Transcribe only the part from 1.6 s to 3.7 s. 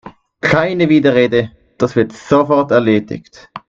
das wird sofort erledigt!